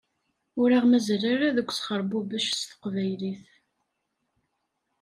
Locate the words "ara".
1.33-1.55